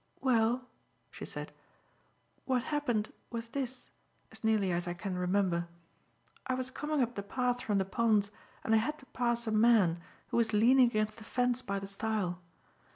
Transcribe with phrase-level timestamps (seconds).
[0.19, 0.67] "Well,"
[1.11, 1.51] she said,
[2.45, 3.91] "what happened was this
[4.31, 5.67] as nearly as I can remember:
[6.47, 8.31] I was coming up the path from the ponds
[8.63, 11.85] and I had to pass a man who was leaning against the fence by the
[11.85, 12.41] stile.